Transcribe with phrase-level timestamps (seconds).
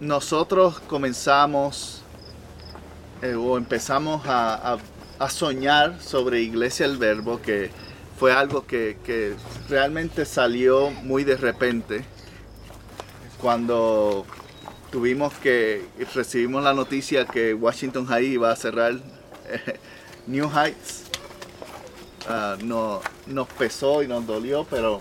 [0.00, 2.02] nosotros comenzamos
[3.22, 4.78] eh, o empezamos a,
[5.30, 7.70] soñar sobre Iglesia el Verbo, que
[8.18, 9.34] fue algo que,
[9.70, 12.04] realmente salió muy de repente,
[13.40, 14.26] cuando
[14.90, 18.92] tuvimos que, recibimos la noticia que Washington High iba a cerrar
[19.48, 19.78] eh,
[20.26, 21.04] New Heights,
[22.28, 25.00] ah, no, nos pesó y nos dolió, pero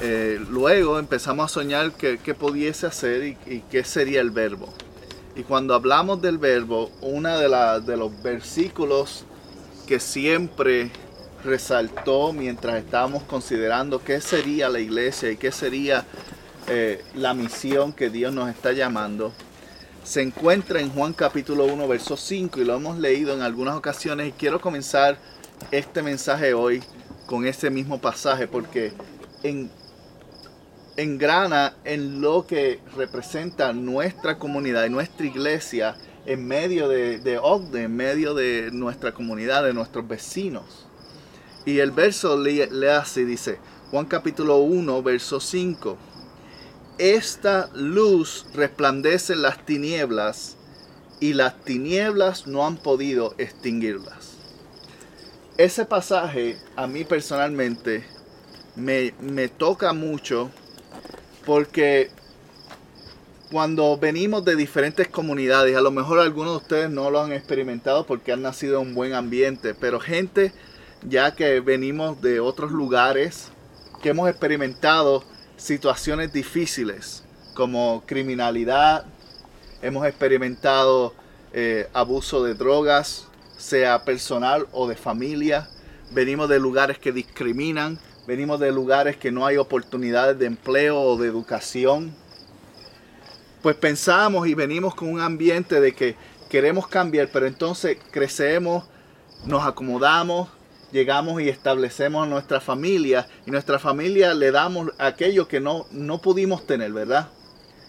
[0.00, 4.72] eh, luego empezamos a soñar qué, pudiese hacer y, qué sería el verbo.
[5.36, 7.48] Y cuando hablamos del verbo, uno de,
[7.82, 9.24] de los versículos
[9.86, 10.90] que siempre
[11.44, 16.04] resaltó mientras estábamos considerando qué sería la iglesia y qué sería
[16.68, 19.32] eh, la misión que Dios nos está llamando,
[20.04, 24.28] se encuentra en Juan capítulo 1, verso 5 y lo hemos leído en algunas ocasiones
[24.28, 25.18] y quiero comenzar
[25.70, 26.82] este mensaje hoy
[27.26, 28.92] con ese mismo pasaje porque
[29.42, 29.70] en
[30.96, 35.96] engrana en lo que representa nuestra comunidad y nuestra iglesia
[36.26, 40.86] en medio de, de Ogden, en medio de nuestra comunidad, de nuestros vecinos.
[41.64, 43.58] Y el verso le, le hace, dice,
[43.90, 45.98] Juan capítulo 1, verso 5.
[46.98, 50.56] Esta luz resplandece en las tinieblas
[51.18, 54.36] y las tinieblas no han podido extinguirlas.
[55.56, 58.04] Ese pasaje a mí personalmente
[58.76, 60.50] me, me toca mucho
[61.44, 62.10] porque
[63.50, 68.06] cuando venimos de diferentes comunidades, a lo mejor algunos de ustedes no lo han experimentado
[68.06, 70.52] porque han nacido en un buen ambiente, pero gente
[71.02, 73.48] ya que venimos de otros lugares,
[74.02, 75.24] que hemos experimentado
[75.56, 77.24] situaciones difíciles
[77.54, 79.04] como criminalidad,
[79.82, 81.14] hemos experimentado
[81.52, 85.68] eh, abuso de drogas, sea personal o de familia,
[86.12, 91.16] venimos de lugares que discriminan, venimos de lugares que no hay oportunidades de empleo o
[91.16, 92.14] de educación.
[93.62, 96.16] Pues pensamos y venimos con un ambiente de que
[96.48, 98.84] queremos cambiar, pero entonces crecemos,
[99.44, 100.48] nos acomodamos,
[100.92, 106.66] llegamos y establecemos nuestra familia y nuestra familia le damos aquello que no, no pudimos
[106.66, 107.28] tener, ¿verdad?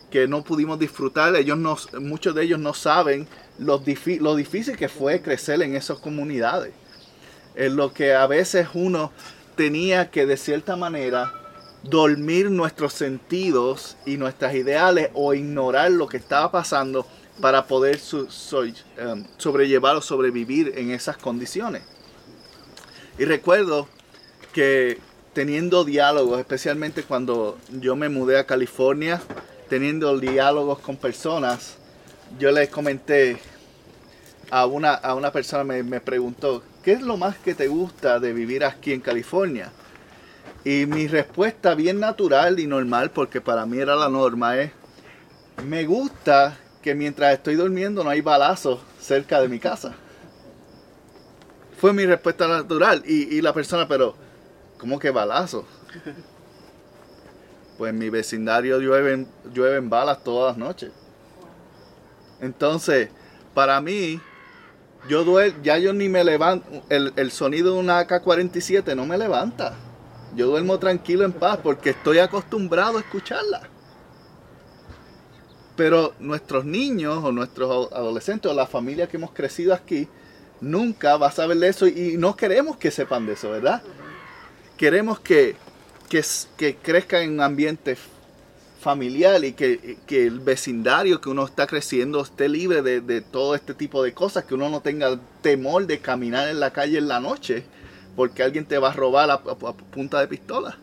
[0.09, 1.35] Que no pudimos disfrutar.
[1.35, 3.27] Ellos muchos de ellos no saben
[3.57, 3.81] lo,
[4.19, 6.73] lo difícil que fue crecer en esas comunidades.
[7.55, 9.11] Es lo que a veces uno
[9.55, 11.33] tenía que de cierta manera
[11.83, 17.05] dormir nuestros sentidos y nuestras ideales o ignorar lo que estaba pasando
[17.41, 17.99] para poder
[18.97, 21.83] em, sobrellevar o sobrevivir en esas condiciones.
[23.17, 23.87] Y recuerdo
[24.53, 24.99] que
[25.33, 29.21] teniendo diálogos, especialmente cuando yo me mudé a California,
[29.69, 31.77] teniendo diálogos con personas,
[32.39, 33.37] yo les comenté
[34.49, 38.19] a una, a una persona, me, me preguntó, ¿qué es lo más que te gusta
[38.19, 39.71] de vivir aquí en California?
[40.63, 44.71] Y mi respuesta bien natural y normal, porque para mí era la norma, es,
[45.65, 49.93] me gusta que mientras estoy durmiendo no hay balazos cerca de mi casa.
[51.79, 53.03] Fue mi respuesta natural.
[53.05, 54.15] Y, la persona, pero,
[54.77, 55.65] ¿cómo que balazos?
[57.77, 60.91] Pues en mi vecindario llueven, llueven balas todas las noches.
[62.39, 63.09] Entonces,
[63.55, 64.21] para mí,
[65.07, 69.73] yo duermo, ya yo ni me levanto, el, sonido de una AK-47 no me levanta.
[70.35, 73.61] Yo duermo tranquilo en paz porque estoy acostumbrado a escucharla.
[75.75, 80.07] Pero nuestros niños o nuestros adolescentes o la familia que hemos crecido aquí,
[80.61, 83.81] nunca va a saber de eso y no queremos que sepan de eso, ¿verdad?
[84.77, 85.55] Queremos que,
[86.07, 86.23] que,
[86.55, 87.97] que crezcan en un ambiente
[88.81, 94.03] familiar y que, el vecindario que uno está creciendo esté libre de, todo este tipo
[94.03, 97.63] de cosas, que uno no tenga temor de caminar en la calle en la noche
[98.15, 100.77] porque alguien te va a robar a, punta de pistola.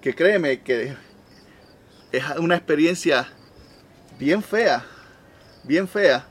[0.00, 0.96] Que créeme que
[2.10, 3.28] es una experiencia
[4.18, 4.84] bien fea,
[5.62, 6.26] bien fea.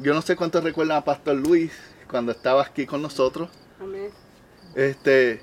[0.00, 1.72] Yo no sé cuántos recuerdan a Pastor Luis
[2.08, 3.48] cuando estaba aquí con nosotros.
[3.80, 4.10] Amén.
[4.74, 5.40] Este,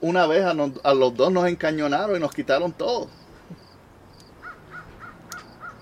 [0.00, 0.54] una vez a,
[0.94, 3.08] los dos nos encañonaron y nos quitaron todo.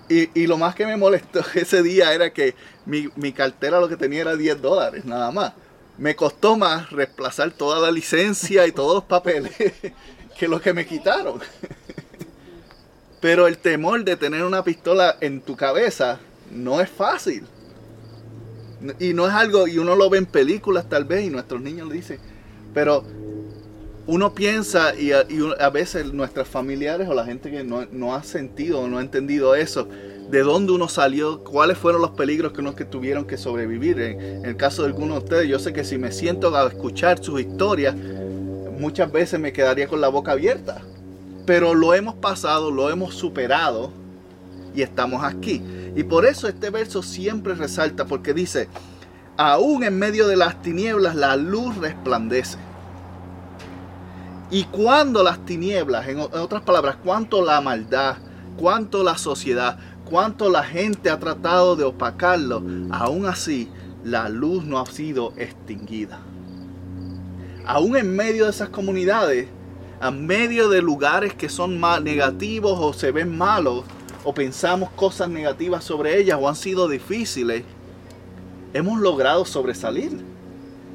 [0.07, 4.21] Y, lo más que me molestó ese día era que mi, cartera lo que tenía
[4.21, 5.53] era 10 dólares, nada más.
[5.97, 9.53] Me costó más reemplazar toda la licencia y todos los papeles
[10.37, 11.39] que lo que me quitaron.
[13.21, 16.19] Pero el temor de tener una pistola en tu cabeza
[16.51, 17.47] no es fácil.
[18.99, 21.87] Y no es algo, y uno lo ve en películas tal vez, y nuestros niños
[21.87, 22.19] le dicen,
[22.75, 23.03] pero
[24.07, 28.87] uno piensa y a, veces nuestros familiares o la gente que no, ha sentido o
[28.87, 29.87] no ha entendido eso,
[30.29, 33.99] de dónde uno salió, cuáles fueron los peligros que uno que tuvieron que sobrevivir.
[33.99, 37.23] En, el caso de algunos de ustedes, yo sé que si me siento a escuchar
[37.23, 37.95] sus historias,
[38.79, 40.81] muchas veces me quedaría con la boca abierta.
[41.45, 43.91] Pero lo hemos pasado, lo hemos superado
[44.75, 45.61] y estamos aquí.
[45.95, 48.67] Y por eso este verso siempre resalta, porque dice,
[49.37, 52.57] aún en medio de las tinieblas la luz resplandece.
[54.51, 58.17] Y cuando las tinieblas, en otras palabras, cuánto la maldad,
[58.57, 63.69] cuánto la sociedad, cuánto la gente ha tratado de opacarlo, aún así
[64.03, 66.19] la luz no ha sido extinguida.
[67.65, 69.47] Aún en medio de esas comunidades,
[69.99, 73.83] en medio de lugares que son más negativos o se ven malos,
[74.23, 77.63] o pensamos cosas negativas sobre ellas o han sido difíciles,
[78.73, 80.19] hemos logrado sobresalir.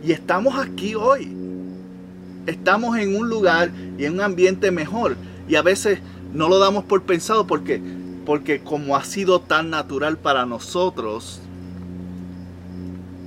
[0.02, 1.36] Y estamos aquí hoy
[2.50, 5.16] estamos en un lugar y en un ambiente mejor.
[5.48, 6.00] Y a veces
[6.32, 7.80] no lo damos por pensado porque,
[8.26, 11.40] porque como ha sido tan natural para nosotros,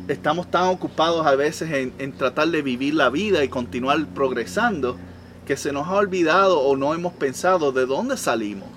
[0.07, 4.97] estamos tan ocupados a veces en, en, tratar de vivir la vida y continuar progresando
[5.45, 8.69] que se nos ha olvidado o no hemos pensado de dónde salimos,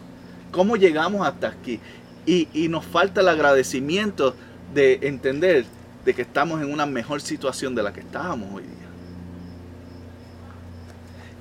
[0.50, 1.80] cómo llegamos hasta aquí.
[2.24, 4.34] Y, y nos falta el agradecimiento
[4.74, 5.64] de entender
[6.04, 8.85] de que estamos en una mejor situación de la que estábamos hoy día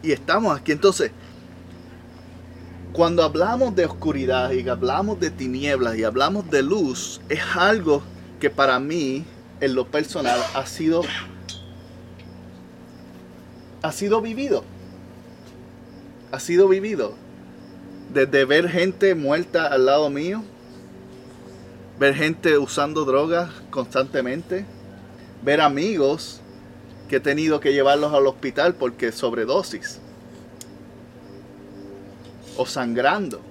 [0.05, 0.71] y estamos aquí.
[0.71, 1.11] Entonces,
[2.93, 8.03] cuando hablamos de oscuridad y hablamos de tinieblas y hablamos de luz, es algo
[8.39, 9.25] que para mí,
[9.59, 11.01] en lo personal, ha sido,
[13.81, 14.63] ha sido vivido.
[16.31, 17.15] Ha sido vivido.
[18.13, 20.43] Desde ver gente muerta al lado mío,
[21.99, 24.65] ver gente usando drogas constantemente,
[25.43, 26.41] ver amigos
[27.07, 29.99] que he tenido que llevarlos al hospital porque sobredosis
[32.57, 33.41] o sangrando.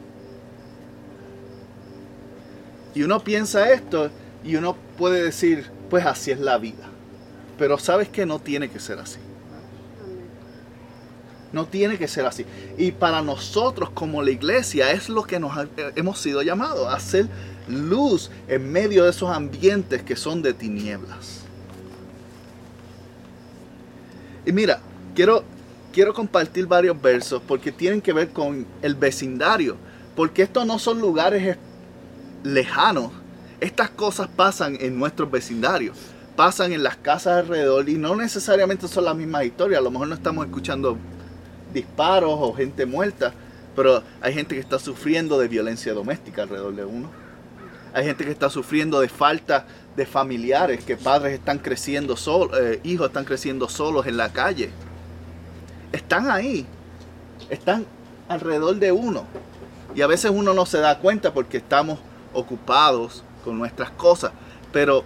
[2.94, 4.10] Y uno piensa esto
[4.44, 6.88] y uno puede decir, pues así es la vida.
[7.58, 9.18] Pero sabes que no tiene que ser así.
[11.52, 12.44] No tiene que ser así.
[12.76, 15.52] Y para nosotros como la iglesia es lo que nos
[15.94, 17.28] hemos sido llamados, a hacer
[17.68, 21.43] luz en medio de esos ambientes que son de tinieblas.
[24.46, 24.80] Y mira,
[25.14, 25.44] quiero,
[25.92, 29.76] quiero compartir varios versos porque tienen que ver con el vecindario.
[30.14, 31.56] Porque estos no son lugares
[32.42, 33.10] lejanos.
[33.60, 35.96] Estas cosas pasan en nuestros vecindarios.
[36.36, 39.80] Pasan en las casas alrededor y no necesariamente son las mismas historias.
[39.80, 40.98] A lo mejor no estamos escuchando
[41.72, 43.32] disparos o gente muerta,
[43.74, 47.10] pero hay gente que está sufriendo de violencia doméstica alrededor de uno.
[47.92, 52.80] Hay gente que está sufriendo de falta de familiares, que padres están creciendo solos, eh,
[52.82, 54.70] hijos están creciendo solos en la calle.
[55.92, 56.66] Están ahí,
[57.48, 57.86] están
[58.28, 59.24] alrededor de uno.
[59.94, 61.98] Y a veces uno no se da cuenta porque estamos
[62.32, 64.32] ocupados con nuestras cosas.
[64.72, 65.04] Pero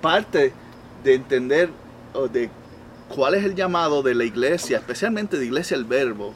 [0.00, 0.52] parte
[1.04, 1.70] de entender
[2.32, 2.50] de
[3.08, 6.32] cuál es el llamado de la iglesia, especialmente de iglesia el verbo,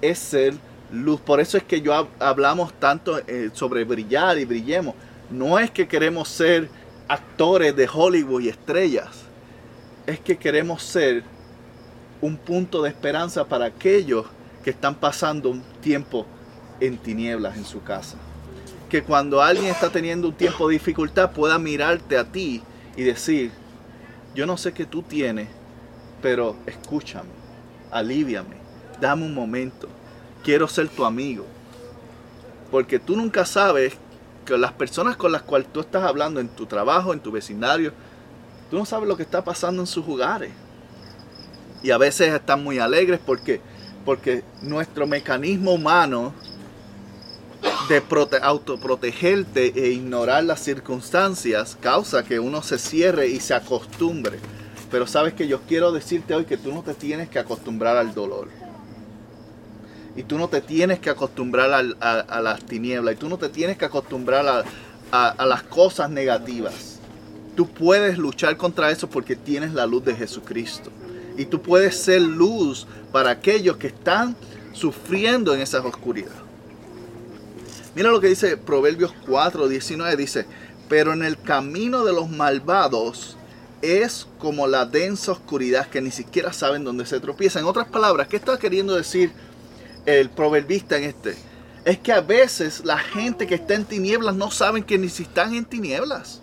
[0.00, 0.54] es ser
[0.92, 1.20] luz.
[1.20, 4.94] Por eso es que yo hablamos tanto eh, sobre brillar y brillemos.
[5.30, 6.68] No es que queremos ser
[7.10, 9.08] actores de Hollywood y estrellas.
[10.06, 11.24] Es que queremos ser
[12.20, 14.26] un punto de esperanza para aquellos
[14.62, 16.24] que están pasando un tiempo
[16.78, 18.16] en tinieblas en su casa.
[18.88, 22.62] Que cuando alguien está teniendo un tiempo de dificultad pueda mirarte a ti
[22.96, 23.50] y decir,
[24.36, 25.48] yo no sé qué tú tienes,
[26.22, 27.30] pero escúchame,
[27.90, 28.54] aliviame,
[29.00, 29.88] dame un momento,
[30.44, 31.44] quiero ser tu amigo.
[32.70, 33.94] Porque tú nunca sabes
[34.58, 37.92] las personas con las cuales tú estás hablando en tu trabajo, en tu vecindario,
[38.70, 40.52] tú no sabes lo que está pasando en sus hogares.
[41.82, 43.60] Y a veces están muy alegres porque,
[44.04, 46.32] porque nuestro mecanismo humano
[47.88, 48.02] de
[48.42, 54.38] autoprotegerte e ignorar las circunstancias causa que uno se cierre y se acostumbre.
[54.90, 58.14] Pero sabes que yo quiero decirte hoy que tú no te tienes que acostumbrar al
[58.14, 58.48] dolor
[60.16, 63.76] y tú no te tienes que acostumbrar a, las tinieblas y tú no te tienes
[63.76, 64.64] que acostumbrar
[65.12, 66.98] a, las cosas negativas.
[67.56, 70.90] Tú puedes luchar contra eso porque tienes la luz de Jesucristo.
[71.36, 74.36] Y tú puedes ser luz para aquellos que están
[74.72, 76.30] sufriendo en esa oscuridad.
[77.94, 80.16] Mira lo que dice Proverbios 4, 19.
[80.16, 80.46] Dice,
[80.88, 83.36] pero en el camino de los malvados
[83.82, 87.58] es como la densa oscuridad que ni siquiera saben dónde se tropieza.
[87.58, 89.32] En otras palabras, ¿qué está queriendo decir
[90.18, 91.36] el proverbista en este.
[91.84, 95.22] es que a veces la gente que está en tinieblas no saben que ni si
[95.22, 96.40] están en tinieblas.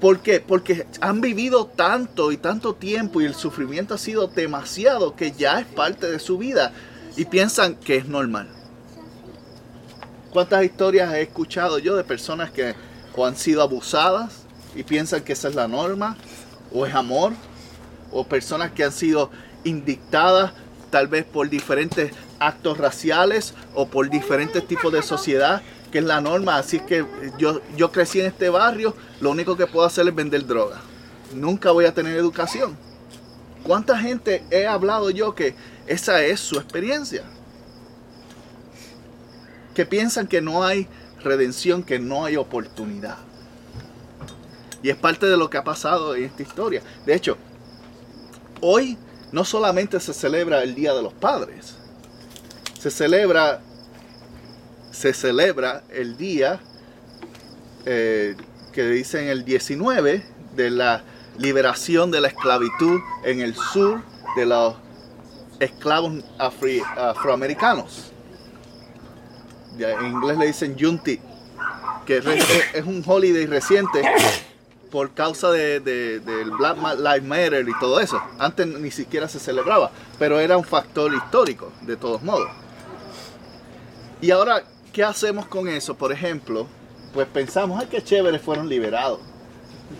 [0.00, 0.40] ¿Por qué?
[0.40, 5.60] Porque han vivido tanto y tanto tiempo y el sufrimiento ha sido demasiado que ya
[5.60, 6.72] es parte de su vida
[7.16, 8.48] y piensan que es normal.
[10.30, 12.74] ¿Cuántas historias he escuchado yo de personas que
[13.16, 14.42] o han sido abusadas
[14.74, 16.16] y piensan que esa es la norma,
[16.72, 17.32] o es amor,
[18.10, 19.30] o personas que han sido
[19.62, 20.52] indictadas
[20.94, 25.60] tal vez por diferentes actos raciales o por diferentes tipos de sociedad,
[25.90, 26.56] que es la norma.
[26.56, 27.04] Así que
[27.36, 30.80] yo, yo crecí en este barrio, lo único que puedo hacer es vender droga.
[31.34, 32.76] Nunca voy a tener educación.
[33.64, 35.56] ¿Cuánta gente he hablado yo que
[35.88, 37.24] esa es su experiencia?
[39.74, 40.86] Que piensan que no hay
[41.24, 43.18] redención, que no hay oportunidad.
[44.80, 46.82] Y es parte de lo que ha pasado en esta historia.
[47.04, 47.36] De hecho,
[48.60, 48.96] hoy
[49.34, 51.74] no solamente se celebra el Día de los Padres,
[52.78, 53.60] se celebra,
[54.92, 56.60] se celebra el día
[57.84, 58.36] eh,
[58.72, 60.24] que dicen el 19
[60.54, 61.02] de la
[61.36, 64.02] liberación de la esclavitud en el sur
[64.36, 64.76] de los
[65.58, 68.12] esclavos afroamericanos.
[69.76, 71.18] En inglés le dicen Junti,
[72.06, 72.18] que
[72.72, 74.00] es un holiday reciente
[74.94, 78.22] por causa de, del Black Lives Matter y todo eso.
[78.38, 82.48] Antes ni siquiera se celebraba, pero era un factor histórico, de todos modos.
[84.20, 85.96] Y ahora, ¿qué hacemos con eso?
[85.96, 86.68] Por ejemplo,
[87.12, 89.18] pues pensamos, ay, qué chévere, fueron liberados.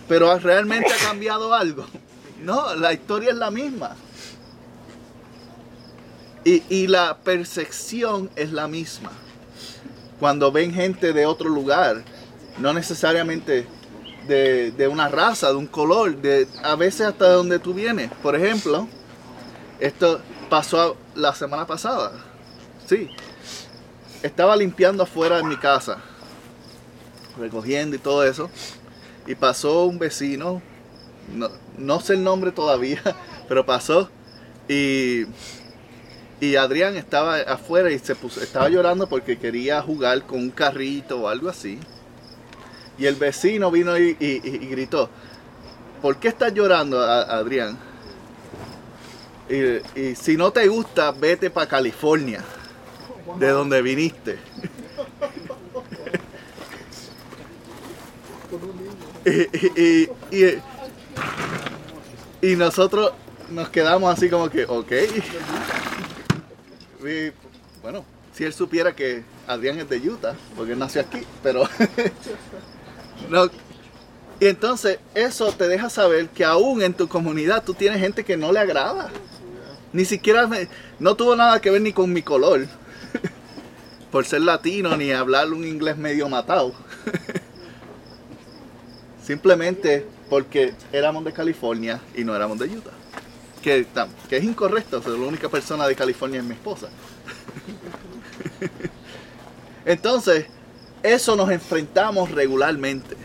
[0.07, 1.85] Pero realmente ha cambiado algo.
[2.41, 3.95] No, la historia es la misma.
[6.43, 9.11] Y, y la percepción es la misma.
[10.19, 12.03] Cuando ven gente de otro lugar,
[12.59, 13.65] no necesariamente
[14.27, 18.11] de, una raza, de un color, de a veces hasta de donde tú vienes.
[18.21, 18.87] Por ejemplo,
[19.79, 22.11] esto pasó la semana pasada.
[22.85, 23.09] Sí.
[24.23, 25.97] Estaba limpiando afuera de mi casa,
[27.37, 28.49] recogiendo y todo eso.
[29.27, 30.61] Y pasó un vecino,
[31.77, 33.01] no, sé el nombre todavía,
[33.47, 34.09] pero pasó.
[34.67, 35.25] Y,
[36.39, 41.21] y Adrián estaba afuera y se puso, estaba llorando porque quería jugar con un carrito
[41.21, 41.79] o algo así.
[42.97, 44.13] Y el vecino vino y,
[44.69, 45.09] gritó,
[46.01, 47.77] ¿por qué estás llorando, Adrián?
[49.49, 52.41] Y, si no te gusta, vete para California,
[53.37, 54.39] de donde viniste.
[62.41, 63.11] y, nosotros
[63.49, 64.91] nos quedamos así como que, ok.
[67.81, 71.67] bueno, si él supiera que Adrián es de Utah, porque él nació aquí, pero
[73.29, 73.49] No.
[74.39, 78.37] Y entonces eso te deja saber que aún en tu comunidad tú tienes gente que
[78.37, 79.09] no le agrada.
[79.93, 80.49] Ni siquiera
[80.99, 82.67] no tuvo nada que ver ni con mi color.
[84.11, 86.73] Por ser latino ni hablar un inglés medio matado.
[89.25, 92.91] Simplemente porque éramos de California y no éramos de Utah.
[93.61, 93.87] Que,
[94.29, 96.89] que es incorrecto, la única persona de California es mi esposa.
[99.85, 100.45] Entonces,
[101.13, 103.15] eso nos enfrentamos regularmente.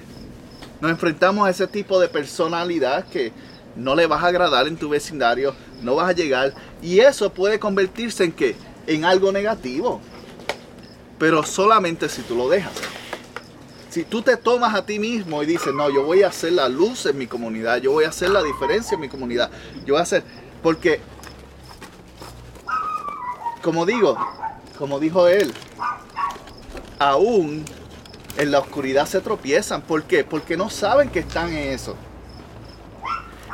[0.80, 3.32] Nos enfrentamos a ese tipo de personalidad que
[3.76, 6.54] no le vas a agradar en tu vecindario, no vas a llegar.
[6.82, 8.56] Y eso puede convertirse en qué?
[8.86, 10.00] En algo negativo.
[11.18, 12.72] Pero solamente si tú lo dejas.
[13.90, 16.68] Si tú te tomas a ti mismo y dices, no, yo voy a hacer la
[16.68, 19.50] luz en mi comunidad, yo voy a hacer la diferencia en mi comunidad,
[19.84, 20.22] yo voy a hacer,
[20.62, 21.00] porque,
[23.62, 24.16] como digo,
[24.78, 25.52] como dijo él,
[27.00, 27.64] aún
[28.36, 29.82] en la oscuridad se tropiezan.
[29.82, 30.22] ¿Por qué?
[30.22, 31.96] Porque no saben que están en eso.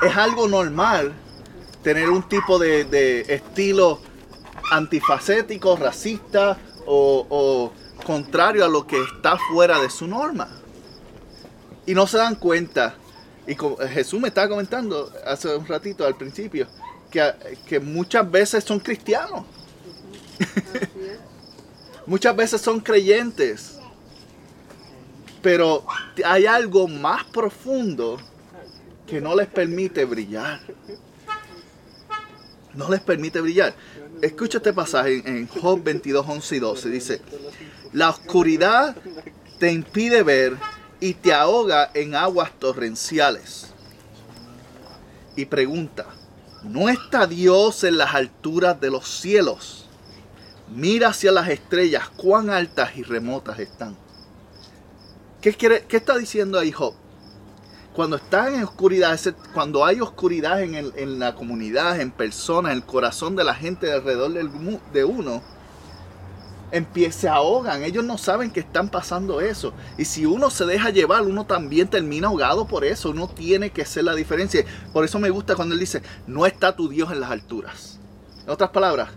[0.03, 1.15] Es algo normal
[1.83, 4.01] tener un tipo de, estilo
[4.71, 7.73] antifacético, racista o,
[8.05, 10.49] contrario a lo que está fuera de su norma.
[11.87, 12.97] Y no se dan cuenta.
[13.47, 13.57] Y
[13.89, 16.67] Jesús me estaba comentando hace un ratito al principio
[17.11, 17.33] que,
[17.65, 19.45] que muchas veces son cristianos.
[22.07, 23.79] Muchas veces son creyentes.
[25.43, 25.85] Pero
[26.25, 28.19] hay algo más profundo
[29.07, 30.61] que no les permite brillar.
[32.75, 33.75] No les permite brillar.
[34.21, 36.91] Escucha este pasaje en Job 22, 11 y 12.
[36.91, 37.23] Dice,
[37.93, 38.97] la oscuridad
[39.59, 40.57] te impide ver
[41.01, 43.69] y te ahoga en aguas torrenciales.
[45.37, 46.07] Y pregunta,
[46.63, 49.86] ¿no está Dios en las alturas de los cielos?
[50.75, 53.97] Mira hacia las estrellas, cuán altas y remotas están.
[55.41, 56.95] ¿Qué, quiere, qué está diciendo ahí Job?
[57.95, 59.19] Cuando están en oscuridad,
[59.55, 64.33] cuando hay oscuridad en, la comunidad, en personas, en el corazón de la gente alrededor
[64.93, 65.41] de uno,
[67.11, 69.73] se ahogan, ellos no saben que están pasando eso.
[69.97, 73.11] Y si uno se deja llevar, uno también termina ahogado por eso.
[73.11, 74.65] Uno tiene que hacer la diferencia.
[74.93, 77.99] Por eso me gusta cuando él dice, no está tu Dios en las alturas.
[78.45, 79.11] En otras palabras,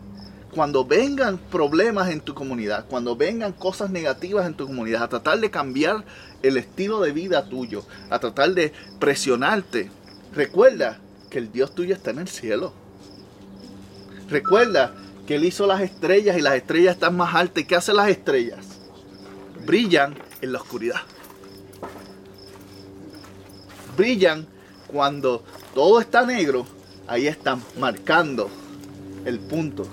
[0.53, 5.39] cuando vengan problemas en tu comunidad, cuando vengan cosas negativas en tu comunidad, a tratar
[5.39, 6.03] de cambiar
[6.41, 9.91] el estilo de vida tuyo, a tratar de presionarte,
[10.33, 12.73] recuerda que el Dios tuyo está en el cielo.
[14.29, 14.93] Recuerda
[15.27, 17.63] que Él hizo las estrellas y las estrellas están más altas.
[17.63, 18.59] ¿Y qué hacen las estrellas?
[19.65, 21.01] Brillan en la oscuridad.
[23.95, 24.47] Brillan
[24.87, 25.43] cuando
[25.75, 26.65] todo está negro,
[27.07, 28.49] ahí están marcando
[29.25, 29.87] el punto.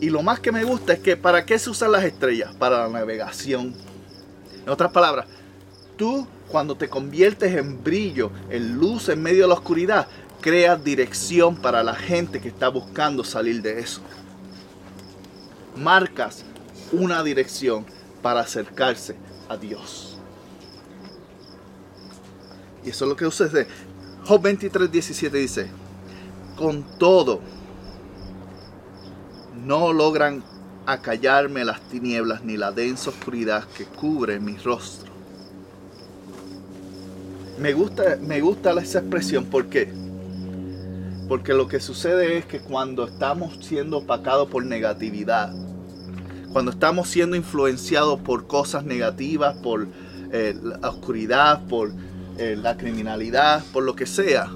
[0.00, 2.54] Y lo más que me gusta es que ¿para qué se usan las estrellas?
[2.54, 3.74] Para la navegación.
[4.64, 5.26] En otras palabras,
[5.96, 10.08] tú cuando te conviertes en brillo, en luz en medio de la oscuridad,
[10.40, 14.00] creas dirección para la gente que está buscando salir de eso.
[15.76, 16.44] Marcas
[16.92, 17.84] una dirección
[18.22, 19.16] para acercarse
[19.48, 20.18] a Dios.
[22.84, 23.66] Y eso es lo que usted
[24.26, 25.66] Job 23, 17 dice,
[26.56, 27.40] con todo,
[29.64, 30.42] no logran
[30.86, 35.12] acallarme las tinieblas ni la densa oscuridad que cubre mi rostro.
[37.58, 39.90] Me gusta, me gusta esa expresión, ¿por qué?
[41.28, 45.54] Porque lo que sucede es que cuando estamos siendo opacados por negatividad,
[46.52, 49.86] cuando estamos siendo influenciados por cosas negativas, por
[50.32, 51.92] eh, la oscuridad, por
[52.36, 54.50] eh, la criminalidad, por lo que sea,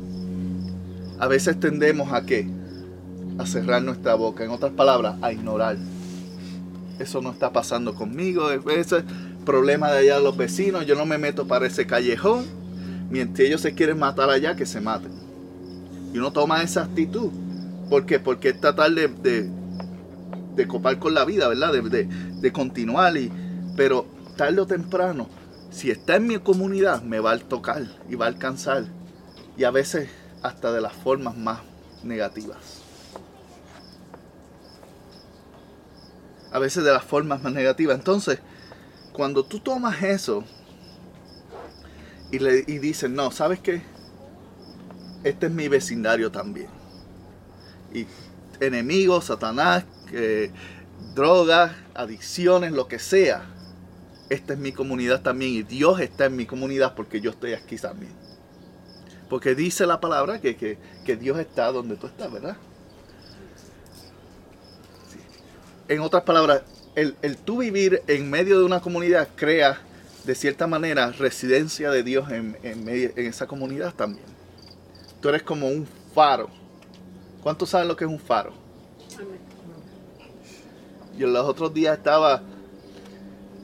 [1.18, 2.57] a veces tendemos a qué?
[3.38, 4.44] A cerrar nuestra boca.
[4.44, 5.76] En otras palabras, a ignorar.
[6.98, 8.50] Eso no está pasando conmigo.
[8.50, 9.04] Ese
[9.44, 10.86] problema de allá de los vecinos.
[10.86, 12.44] Yo no me meto para ese callejón.
[13.10, 15.12] Mientras ellos se quieren matar allá, que se maten.
[16.12, 17.30] Y uno toma esa actitud.
[17.88, 18.18] ¿Por qué?
[18.18, 19.08] Porque es tratar de,
[20.54, 21.72] de, copar con la vida, ¿verdad?
[21.72, 22.08] De,
[22.40, 23.16] de, continuar.
[23.16, 23.30] Y,
[23.76, 25.28] pero tarde o temprano,
[25.70, 28.84] si está en mi comunidad, me va a tocar y va a alcanzar.
[29.56, 30.08] Y a veces
[30.42, 31.60] hasta de las formas más
[32.04, 32.77] negativas.
[36.52, 37.98] A veces de las formas más negativas.
[37.98, 38.40] Entonces,
[39.12, 40.44] cuando tú tomas eso
[42.30, 43.82] y, le, y dices, no, ¿sabes qué?
[45.24, 46.68] este es mi vecindario también.
[47.92, 48.06] Y
[48.60, 49.84] enemigos, Satanás,
[51.14, 53.44] drogas, adicciones, lo que sea.
[54.28, 57.76] Esta es mi comunidad también y Dios está en mi comunidad porque yo estoy aquí
[57.76, 58.12] también.
[59.30, 60.78] Porque dice la palabra que,
[61.20, 62.56] Dios está donde tú estás, ¿verdad?
[65.88, 66.62] En otras palabras,
[66.94, 69.78] el, tú vivir en medio de una comunidad crea
[70.24, 74.38] de cierta manera residencia de Dios en, en, en esa comunidad también
[75.20, 76.48] tú eres como un faro.
[77.42, 78.52] ¿Cuántos saben lo que es un faro?
[81.16, 82.42] Yo los otros días estaba,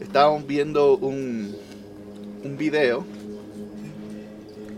[0.01, 1.55] estábamos viendo un,
[2.43, 3.05] un video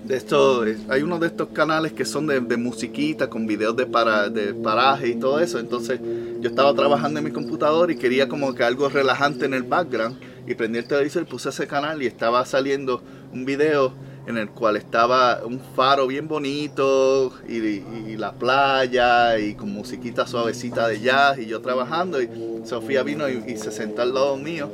[0.07, 5.09] de estos, hay uno de estos canales que son de, musiquita con videos de paraje
[5.09, 5.59] y todo eso.
[5.59, 6.01] Entonces
[6.41, 10.19] yo estaba trabajando en mi computador y quería como que algo relajante en el background
[10.47, 13.93] y prendí el televisor y puse ese canal y estaba saliendo un video
[14.27, 20.89] en el cual estaba un faro bien bonito y, la playa y con musiquita suavecita
[20.89, 22.29] de jazz y yo trabajando y
[22.65, 24.71] Sofía vino y, se sentó al lado mío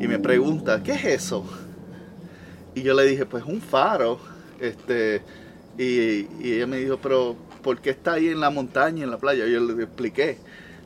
[0.00, 1.44] y me pregunta, ¿qué es eso?
[2.74, 4.35] Y yo le dije, pues un faro.
[4.60, 5.22] Este,
[5.78, 9.46] y, ella me dijo, pero ¿por qué está ahí en la montaña, en la playa?
[9.46, 10.38] Yo le expliqué.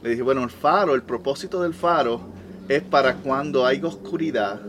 [0.02, 2.20] Le dije, bueno, el faro, el propósito del faro
[2.68, 4.60] es para cuando hay oscuridad,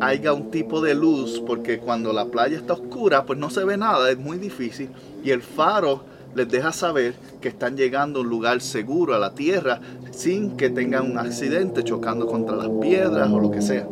[0.00, 3.76] haya un tipo de luz, porque cuando la playa está oscura, pues no se ve
[3.76, 4.90] nada, es muy difícil.
[5.24, 9.34] Y el faro les deja saber que están llegando a un lugar seguro, a la
[9.34, 13.86] tierra, sin que tengan un accidente chocando contra las piedras o lo que sea.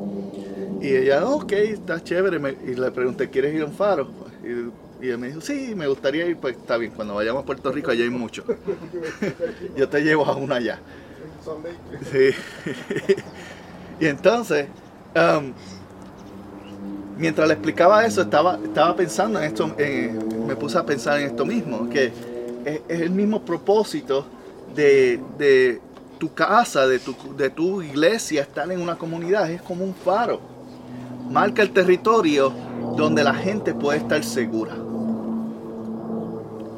[0.80, 2.56] Y ella, ok, está chévere.
[2.66, 4.08] y le pregunté, ¿quieres ir a un faro?
[4.42, 6.36] Y, y ella me dijo, sí, me gustaría ir.
[6.36, 8.44] Pues está bien, cuando vayamos a Puerto Rico, allá hay mucho.
[9.76, 10.78] Yo te llevo a uno allá.
[12.12, 12.30] Sí.
[14.00, 14.66] y entonces,
[15.14, 15.52] um,
[17.16, 21.44] mientras le explicaba eso, estaba, estaba pensando en esto, me puse a pensar en esto
[21.44, 22.12] mismo, que
[22.64, 24.26] es, el mismo propósito
[24.74, 25.80] de,
[26.18, 30.40] tu casa, de tu, de tu iglesia, estar en una comunidad, es como un faro.
[31.30, 32.52] Marca el territorio
[32.96, 34.74] donde la gente puede estar segura.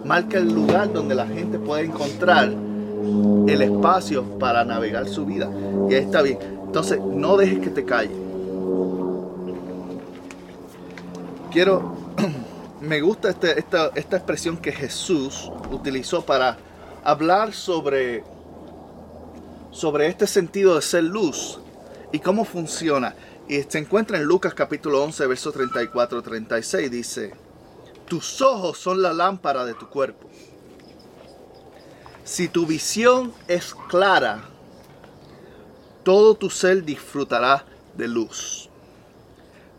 [0.04, 2.52] Marca el lugar donde la gente puede encontrar
[3.48, 5.50] el espacio para navegar su vida.
[5.88, 6.38] Y ahí está bien.
[6.66, 8.22] Entonces, no dejes que te calles
[11.52, 11.94] quiero,
[12.80, 16.56] me gusta este, esta, esta expresión que Jesús utilizó para
[17.04, 18.24] hablar sobre
[19.70, 21.58] sobre este sentido de ser luz
[22.12, 23.14] y cómo funciona.
[23.48, 26.88] Y se encuentra en Lucas capítulo 11, verso 34-36.
[26.88, 27.34] Dice,
[28.06, 30.30] tus ojos son la lámpara de tu cuerpo.
[32.24, 34.44] Si tu visión es clara,
[36.04, 37.64] todo tu ser disfrutará
[37.96, 38.68] de luz.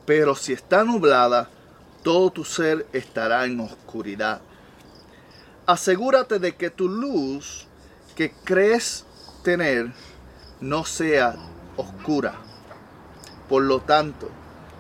[0.05, 1.49] Pero si está nublada,
[2.03, 4.41] todo tu ser estará en oscuridad.
[5.65, 7.67] Asegúrate de que tu luz
[8.15, 9.05] que crees
[9.43, 9.93] tener
[10.59, 11.35] no sea
[11.77, 12.35] oscura.
[13.49, 14.29] Por lo tanto,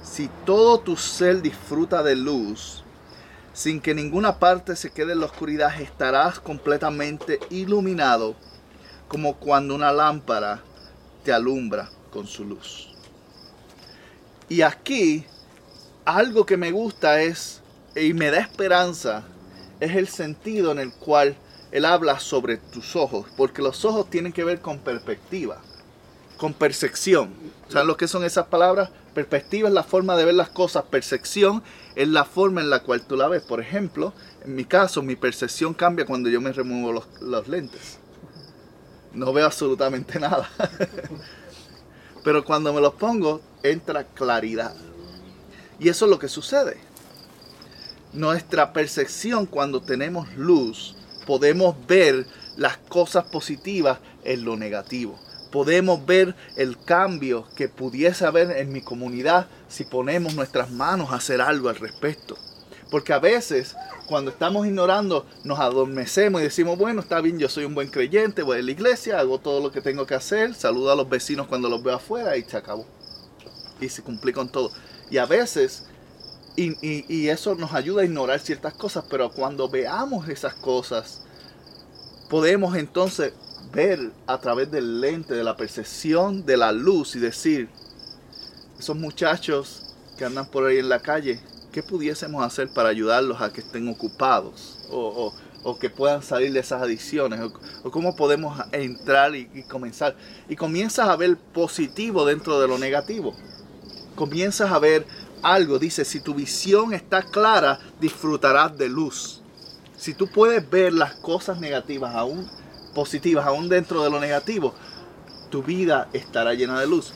[0.03, 2.83] si todo tu ser disfruta de luz,
[3.53, 8.35] sin que ninguna parte se quede en la oscuridad, estarás completamente iluminado
[9.07, 10.61] como cuando una lámpara
[11.23, 12.89] te alumbra con su luz.
[14.49, 15.25] Y aquí
[16.05, 17.61] algo que me gusta es,
[17.95, 19.23] y me da esperanza,
[19.79, 21.35] es el sentido en el cual
[21.71, 25.61] él habla sobre tus ojos, porque los ojos tienen que ver con perspectiva,
[26.43, 27.29] con percepción.
[27.69, 28.89] ¿Saben lo que son esas palabras?
[29.13, 31.63] Perspectiva es la forma de ver las cosas, percepción
[31.95, 33.41] es la forma en la cual tú la ves.
[33.41, 34.11] Por ejemplo,
[34.43, 37.97] en mi caso, mi percepción cambia cuando yo me remuevo los, los lentes.
[39.13, 40.49] No veo absolutamente nada.
[42.25, 44.75] Pero cuando me los pongo, entra claridad.
[45.79, 46.75] Y eso es lo que sucede.
[48.11, 52.27] Nuestra percepción cuando tenemos luz, podemos ver
[52.57, 55.22] las cosas positivas en lo negativo.
[55.53, 61.17] Podemos ver el cambio que pudiese haber en mi comunidad si ponemos nuestras manos a
[61.17, 62.35] hacer algo al respecto.
[62.89, 63.75] Porque a veces
[64.07, 68.41] cuando estamos ignorando nos adormecemos y decimos, bueno, está bien, yo soy un buen creyente,
[68.41, 71.45] voy a la iglesia, hago todo lo que tengo que hacer, saludo a los vecinos
[71.45, 72.87] cuando los veo afuera y se acabó.
[73.79, 74.71] Y se cumplí con todo.
[75.11, 75.85] Y a veces,
[76.55, 81.21] y, eso nos ayuda a ignorar ciertas cosas, pero cuando veamos esas cosas,
[82.27, 83.33] podemos entonces
[83.73, 87.69] ver a través del lente, de la percepción de la luz y decir,
[88.77, 91.39] esos muchachos que andan por ahí en la calle,
[91.71, 94.87] ¿qué pudiésemos hacer para ayudarlos a que estén ocupados?
[94.91, 95.33] O,
[95.79, 97.39] que puedan salir de esas adicciones,
[97.83, 100.15] o, cómo podemos entrar y, y, comenzar.
[100.47, 103.33] Y comienzas a ver positivo dentro de lo negativo
[104.15, 105.05] comienzas a ver
[105.41, 105.79] algo.
[105.79, 109.41] Dice, si tu visión está clara, disfrutarás de luz.
[109.97, 112.49] Si tú puedes ver las cosas negativas aún
[112.93, 114.73] positivas, aún dentro de lo negativo,
[115.49, 117.13] tu vida estará llena de luz.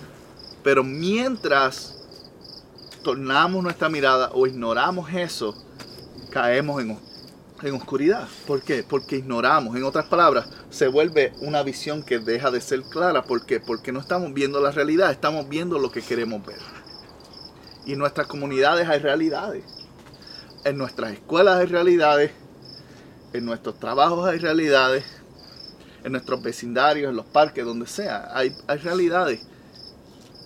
[0.64, 1.96] Pero mientras
[3.04, 5.56] tornamos nuestra mirada o ignoramos eso,
[6.30, 7.00] caemos en,
[7.64, 8.28] en oscuridad.
[8.46, 8.84] ¿Por qué?
[8.88, 9.76] Porque ignoramos.
[9.76, 13.24] En otras palabras, se vuelve una visión que deja de ser clara.
[13.24, 13.60] ¿Por qué?
[13.60, 16.60] Porque no estamos viendo la realidad, estamos viendo lo que queremos ver.
[17.86, 19.64] Y en nuestras comunidades hay realidades.
[20.66, 22.32] En nuestras escuelas hay realidades.
[23.32, 25.06] En nuestros trabajos hay realidades.
[26.08, 28.30] En nuestros vecindarios, en los parques, donde sea.
[28.34, 29.42] Hay, hay realidades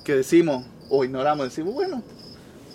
[0.03, 1.45] que decimos o ignoramos.
[1.45, 2.01] Decimos, bueno,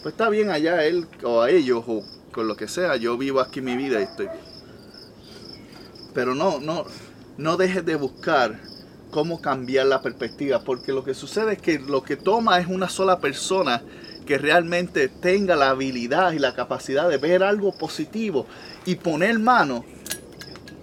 [0.02, 2.94] pues está bien allá él o a ellos o con lo que sea.
[2.94, 4.28] Yo vivo aquí mi vida y estoy.
[6.14, 6.84] Pero no, no,
[7.36, 8.60] no dejes de buscar
[9.10, 12.88] cómo cambiar la perspectiva, porque lo que sucede es que lo que toma es una
[12.88, 13.82] sola persona
[14.26, 18.46] que realmente tenga la habilidad y la capacidad de ver algo positivo
[18.84, 19.84] y poner mano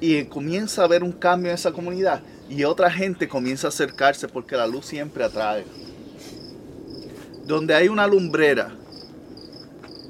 [0.04, 4.28] y comienza a ver un cambio en esa comunidad y otra gente comienza a acercarse
[4.28, 5.64] porque la luz siempre atrae.
[7.46, 8.76] Donde hay una lumbrera,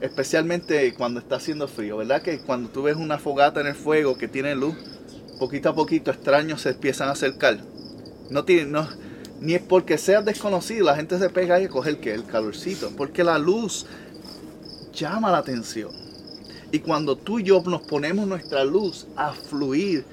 [0.01, 2.23] especialmente cuando está haciendo frío, ¿verdad?
[2.23, 4.73] Que cuando tú ves una fogata en el fuego que tiene luz,
[5.37, 7.59] poquito a poquito extraños se empiezan a acercar.
[8.31, 8.89] No tiene, no,
[9.41, 12.89] ni es porque seas desconocido, la gente se pega ahí a coger que el calorcito,
[12.97, 13.85] porque la luz
[14.91, 16.02] llama la atención.
[16.73, 20.05] Y cuando tú y yo nos ponemos nuestra luz a fluir,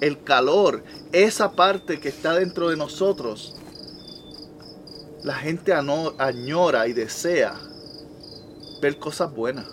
[0.00, 3.56] el calor, esa parte que está dentro de nosotros,
[5.24, 7.58] la gente añora y desea
[8.80, 9.66] ver cosas buenas.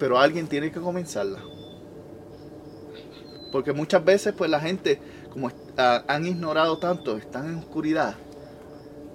[0.00, 1.38] Pero alguien tiene que comenzarla.
[3.52, 8.16] Porque muchas veces pues la gente como han ignorado tanto, están en oscuridad,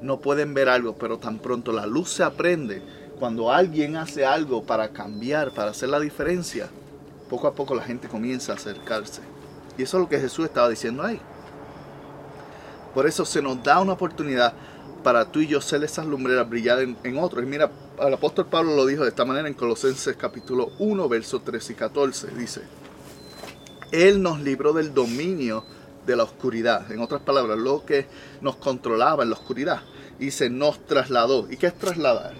[0.02, 2.82] no pueden ver algo, pero tan pronto la luz se aprende,
[3.20, 6.70] cuando alguien hace algo para cambiar, para hacer la diferencia,
[7.30, 9.22] poco a poco la gente comienza a acercarse.
[9.78, 11.20] Y eso es lo que Jesús estaba diciendo ahí.
[12.94, 14.54] Por eso se nos da una oportunidad
[15.04, 17.44] para tú y yo ser esas lumbreras, brillar en, otros.
[17.44, 21.44] Y mira, el apóstol Pablo lo dijo de esta manera en Colosenses capítulo 1, versos
[21.44, 22.28] 13 y 14.
[22.36, 22.62] Dice,
[23.92, 25.66] Él nos libró del dominio
[26.06, 26.92] de la oscuridad.
[26.92, 28.08] En otras palabras, lo que
[28.42, 29.82] nos controlaba en la oscuridad.
[30.20, 31.52] Y se nos trasladó.
[31.52, 32.34] ¿Y qué es trasladar?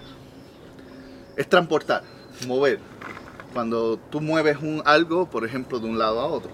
[1.36, 2.02] Es transportar,
[2.46, 2.78] mover.
[3.52, 6.50] Cuando tú mueves un algo, por ejemplo, de un lado a otro.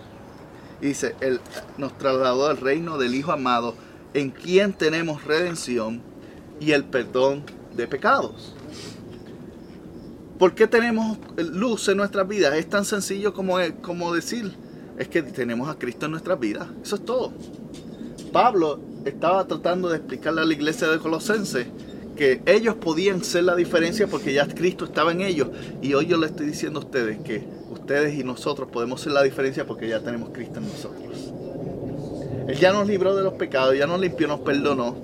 [0.81, 1.40] Y dice, él
[1.79, 3.75] nos trasladó al reino del Hijo amado,
[4.14, 6.03] en quien tenemos redención
[6.59, 8.55] y el perdón de pecados.
[10.38, 12.55] ¿Por qué tenemos luz en nuestras vidas?
[12.55, 14.55] Es tan sencillo como, como decir,
[14.99, 16.66] es que tenemos a Cristo en nuestras vidas.
[16.83, 17.33] Eso es todo.
[18.33, 21.66] Pablo estaba tratando de explicarle a la iglesia de Colosenses
[22.21, 25.49] que ellos podían ser la diferencia porque ya Cristo estaba en ellos.
[25.81, 29.23] Y hoy yo le estoy diciendo a ustedes que ustedes y nosotros podemos ser la
[29.23, 31.33] diferencia porque ya tenemos Cristo en nosotros.
[32.47, 34.97] Él ya nos libró de los pecados, ya nos limpió, nos perdonó.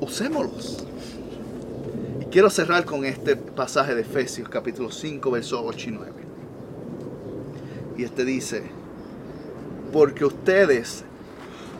[0.00, 0.84] Usémoslos.
[2.20, 6.12] Y quiero cerrar con este pasaje de Efesios capítulo 5, versos 8 y 9.
[7.96, 8.64] Y este dice,
[9.94, 11.06] porque ustedes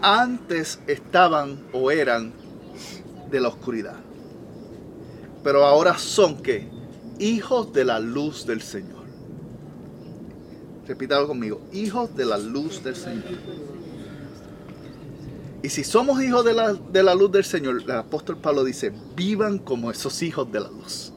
[0.02, 2.32] antes estaban o eran
[3.30, 3.96] de la oscuridad.
[5.42, 6.68] Pero ahora son que
[7.18, 9.00] hijos de la luz del Señor.
[10.86, 13.38] Repítalo conmigo, hijos de la luz del Señor.
[15.62, 18.92] Y si somos hijos de la, de la luz del Señor, el apóstol Pablo dice,
[19.14, 21.12] vivan como esos hijos de la luz.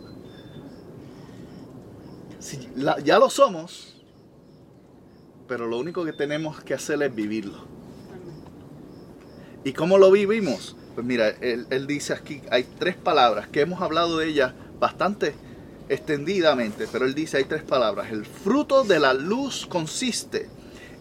[3.04, 3.96] Ya lo somos,
[5.48, 7.73] pero lo único que tenemos que hacer es vivirlo.
[9.64, 10.76] ¿Y cómo lo vivimos?
[10.96, 15.34] Pues mira, él, dice aquí, hay tres palabras que hemos hablado de ellas bastante
[15.90, 18.12] extendidamente, pero él dice, hay tres palabras.
[18.12, 20.50] El fruto de la luz consiste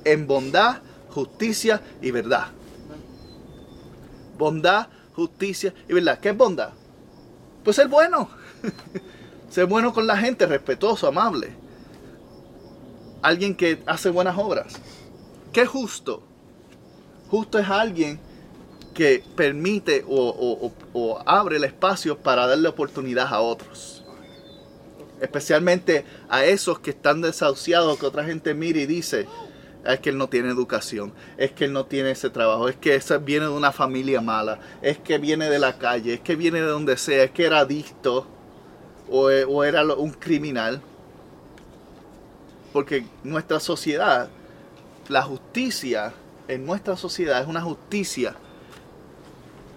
[0.05, 2.49] en bondad, justicia y verdad.
[4.39, 6.21] Bondad, justicia y verdad.
[6.21, 6.71] ¿Qué es bondad?
[7.65, 8.29] Pues ser bueno.
[9.51, 11.55] ser bueno con la gente, respetuoso, amable.
[13.21, 14.75] Alguien que hace buenas obras.
[15.53, 16.23] ¿Qué es justo?
[17.29, 18.19] Justo es alguien
[18.93, 24.05] que permite o, abre el espacio para darle oportunidad a otros.
[25.21, 29.29] Especialmente a esos que están desahuciados, que otra gente mira y dice,
[29.85, 32.95] es que él no tiene educación, es que él no tiene ese trabajo, es que
[32.95, 36.61] ese viene de una familia mala, es que viene de la calle, es que viene
[36.61, 38.27] de donde sea, es que era adicto
[39.09, 40.81] o era un criminal.
[42.73, 44.31] Porque nuestra sociedad,
[45.09, 46.15] la justicia
[46.49, 48.35] en nuestra sociedad es una justicia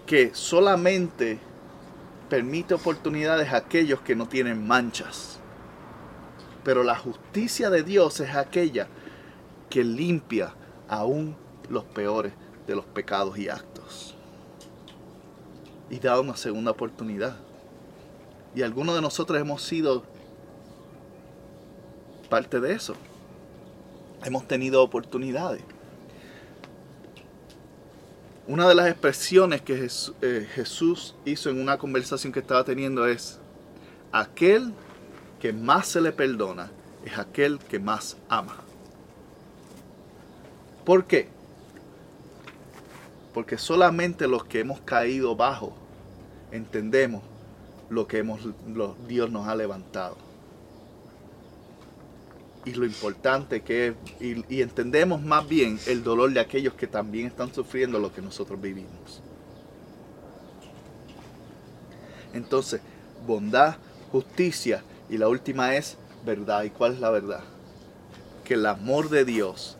[0.05, 1.39] que solamente
[2.29, 5.39] permite oportunidades a aquellos que no tienen manchas.
[6.63, 8.87] Pero la justicia de Dios es aquella
[9.69, 10.53] que limpia
[10.87, 11.35] aún
[11.69, 12.33] los peores
[12.67, 14.15] de los pecados y actos.
[15.89, 17.37] Y da una segunda oportunidad.
[18.55, 20.03] Y algunos de nosotros hemos sido
[22.29, 22.95] parte de eso.
[24.23, 25.61] Hemos tenido oportunidades.
[28.47, 29.87] Una de las expresiones que
[30.21, 33.39] eh, Jesús hizo en una conversación que estaba teniendo es,
[34.11, 34.71] aquel
[35.39, 36.69] que más se le perdona
[37.03, 38.57] es aquel que más ama.
[40.85, 41.27] ¿Por qué?
[43.33, 45.75] Porque solamente los que hemos caído bajo
[46.51, 47.23] entendemos
[47.89, 48.41] lo que hemos,
[49.07, 50.24] Dios nos ha levantado
[52.65, 57.27] y lo importante que es, y, entendemos más bien el dolor de aquellos que también
[57.27, 59.21] están sufriendo lo que nosotros vivimos.
[62.33, 62.81] Entonces,
[63.25, 63.77] bondad,
[64.11, 66.63] justicia y la última es verdad.
[66.63, 67.43] ¿Y cuál es la verdad?
[68.43, 69.77] Que el amor de Dios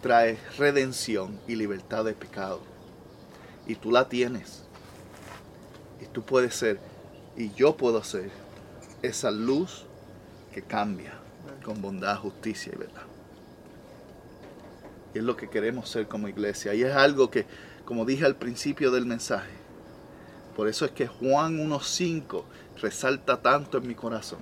[0.00, 2.62] trae redención y libertad de pecado.
[3.66, 4.64] Y tú la tienes.
[6.00, 6.80] Y tú puedes ser,
[7.36, 8.30] y yo puedo ser,
[9.02, 9.84] esa luz
[10.52, 11.27] que cambia
[11.68, 13.02] con bondad, justicia y verdad.
[15.12, 16.72] Y es lo que queremos ser como iglesia.
[16.72, 17.44] Y es algo que,
[17.84, 19.50] como dije al principio del mensaje,
[20.56, 22.42] por eso es que Juan 1.5
[22.80, 24.38] resalta tanto en mi corazón.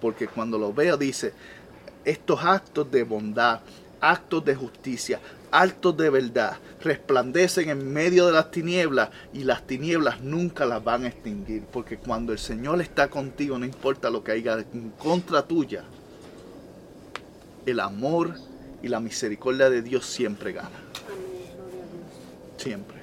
[0.00, 1.32] Porque cuando lo veo dice,
[2.04, 3.58] estos actos de bondad,
[4.00, 5.18] actos de justicia,
[5.50, 11.02] actos de verdad, resplandecen en medio de las tinieblas y las tinieblas nunca las van
[11.02, 11.64] a extinguir.
[11.64, 15.82] Porque cuando el Señor está contigo, no importa lo que haya en contra tuya,
[17.66, 18.34] el amor
[18.82, 20.70] y la misericordia de Dios siempre gana.
[22.56, 22.98] Siempre.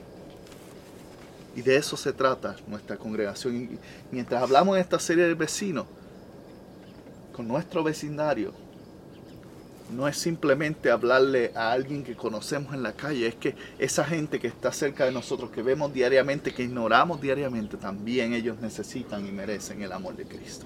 [1.55, 3.55] Y de eso se trata nuestra congregación.
[3.55, 3.79] Y
[4.11, 5.85] mientras hablamos en esta serie de vecinos,
[7.33, 8.53] con nuestro vecindario,
[9.91, 14.39] no es simplemente hablarle a alguien que conocemos en la calle, es que esa gente
[14.39, 19.31] que está cerca de nosotros, que vemos diariamente, que ignoramos diariamente, también ellos necesitan y
[19.31, 20.65] merecen el amor de Cristo.